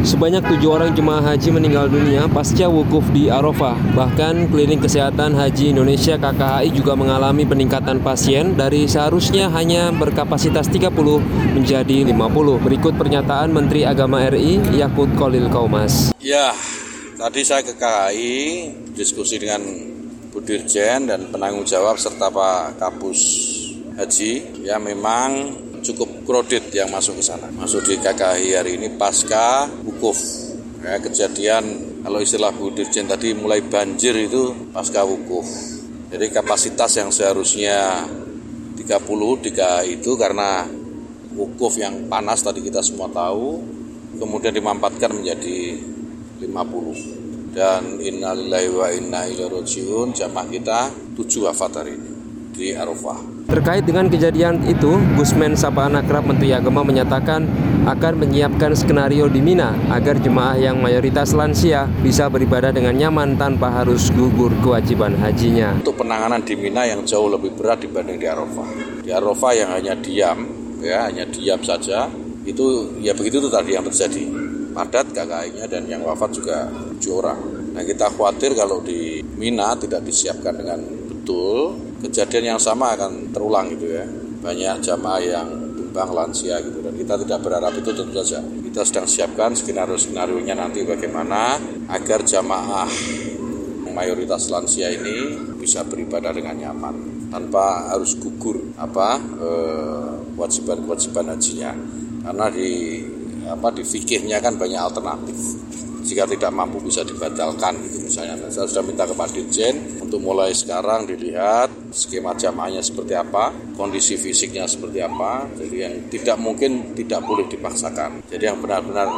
[0.00, 3.76] Sebanyak tujuh orang jemaah haji meninggal dunia pasca wukuf di Arafah.
[3.92, 10.88] Bahkan Klinik Kesehatan Haji Indonesia KKHI juga mengalami peningkatan pasien dari seharusnya hanya berkapasitas 30
[11.52, 12.16] menjadi 50.
[12.64, 16.16] Berikut pernyataan Menteri Agama RI Yakut Kolil Kaumas.
[16.16, 16.56] Ya,
[17.20, 18.36] tadi saya ke KKI
[18.96, 19.60] diskusi dengan
[20.32, 23.20] Bu Dirjen dan penanggung jawab serta Pak Kapus
[24.00, 24.64] Haji.
[24.64, 27.48] Ya memang cukup kredit yang masuk ke sana.
[27.52, 30.16] Masuk di KKI hari ini pasca wukuf.
[30.80, 31.64] Ya, kejadian
[32.00, 35.44] kalau istilah Bu Dirjen tadi mulai banjir itu pasca wukuf.
[36.10, 38.08] Jadi kapasitas yang seharusnya
[38.76, 40.64] 30 di KKI itu karena
[41.36, 43.62] wukuf yang panas tadi kita semua tahu
[44.18, 45.78] kemudian dimampatkan menjadi
[46.42, 50.78] 50 dan innalillahi wa inna ilaihi rajiun jamaah kita
[51.18, 52.10] 7 wafat hari ini
[52.54, 53.39] di Arafah.
[53.50, 57.50] Terkait dengan kejadian itu, Gusmen Sapaan Akrab Menteri Agama menyatakan
[57.82, 63.74] akan menyiapkan skenario di Mina agar jemaah yang mayoritas lansia bisa beribadah dengan nyaman tanpa
[63.82, 65.82] harus gugur kewajiban hajinya.
[65.82, 68.68] Untuk penanganan di Mina yang jauh lebih berat dibanding di Arafah.
[69.02, 70.38] Di Arafah yang hanya diam,
[70.78, 72.06] ya hanya diam saja,
[72.46, 74.30] itu ya begitu itu tadi yang terjadi.
[74.70, 77.42] Padat kakaknya dan yang wafat juga tujuh orang.
[77.74, 80.78] Nah kita khawatir kalau di Mina tidak disiapkan dengan
[81.10, 84.04] betul, kejadian yang sama akan terulang gitu ya.
[84.40, 88.40] Banyak jamaah yang tumbang lansia gitu dan kita tidak berharap itu tentu saja.
[88.40, 92.88] Kita sedang siapkan skenario-skenarionya nanti bagaimana agar jamaah
[93.90, 99.18] mayoritas lansia ini bisa beribadah dengan nyaman tanpa harus gugur apa
[100.38, 101.72] kewajiban-kewajiban hajinya.
[102.20, 102.70] Karena di
[103.50, 105.36] apa di fikihnya kan banyak alternatif
[106.00, 108.46] jika tidak mampu bisa dibatalkan gitu misalnya.
[108.46, 114.16] Nah, saya sudah minta kepada Dirjen untuk mulai sekarang dilihat skema jamaahnya seperti apa, kondisi
[114.16, 115.46] fisiknya seperti apa.
[115.54, 118.24] Jadi yang tidak mungkin tidak boleh dipaksakan.
[118.26, 119.08] Jadi yang benar-benar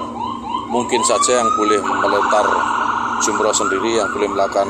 [0.69, 2.47] mungkin saja yang boleh melontar
[3.23, 4.69] jumroh sendiri, yang boleh melakukan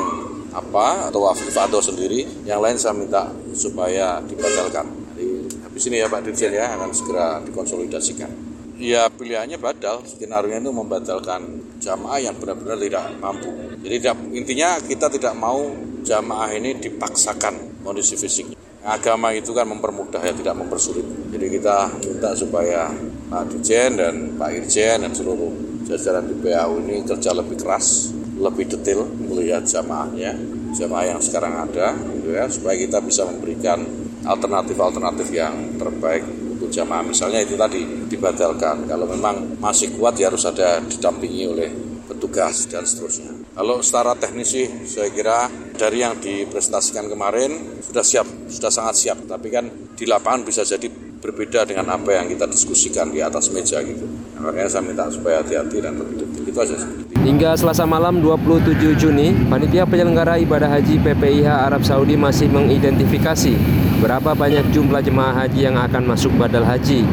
[0.53, 4.85] apa atau wafat sendiri, yang lain saya minta supaya dibatalkan.
[5.17, 5.27] Jadi
[5.65, 8.52] habis ini ya Pak Dirjen ya akan segera dikonsolidasikan.
[8.83, 13.79] Ya pilihannya badal, skenario itu membatalkan jamaah yang benar-benar tidak mampu.
[13.79, 15.71] Jadi intinya kita tidak mau
[16.03, 18.59] jamaah ini dipaksakan kondisi fisiknya.
[18.83, 21.07] Agama itu kan mempermudah ya, tidak mempersulit.
[21.31, 22.91] Jadi kita minta supaya
[23.31, 25.55] Pak Dirjen dan Pak Irjen dan seluruh
[25.87, 30.35] jajaran di PAU ini kerja lebih keras, lebih detail melihat jamaahnya,
[30.75, 33.87] jamaah yang sekarang ada, gitu ya, supaya kita bisa memberikan
[34.27, 36.27] alternatif-alternatif yang terbaik
[36.73, 37.05] jamaah.
[37.05, 38.89] Misalnya itu tadi dibatalkan.
[38.89, 41.69] Kalau memang masih kuat ya harus ada didampingi oleh
[42.09, 43.53] petugas dan seterusnya.
[43.53, 49.19] Kalau secara teknis sih saya kira dari yang dipresentasikan kemarin sudah siap, sudah sangat siap.
[49.29, 53.79] Tapi kan di lapangan bisa jadi berbeda dengan apa yang kita diskusikan di atas meja
[53.87, 54.11] gitu.
[54.43, 56.43] Makanya saya minta supaya hati-hati dan lebih detail.
[56.43, 56.77] Itu aja.
[57.23, 63.55] Hingga Selasa malam 27 Juni, panitia penyelenggara ibadah haji PPIH Arab Saudi masih mengidentifikasi
[64.03, 67.07] berapa banyak jumlah jemaah haji yang akan masuk badal haji.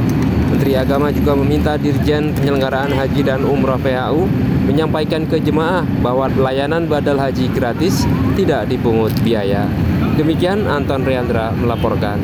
[0.49, 4.25] Menteri Agama juga meminta Dirjen Penyelenggaraan Haji dan Umroh PHU
[4.65, 9.69] menyampaikan ke jemaah bahwa pelayanan badal haji gratis tidak dipungut biaya.
[10.17, 12.19] Demikian Anton Riandra melaporkan.